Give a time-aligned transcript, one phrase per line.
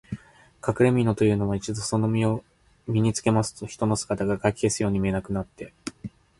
[0.61, 2.43] かくれみのというのは、一度そのみのを
[2.87, 5.73] 身につけますと、人の姿がかき消すように見えなくなって、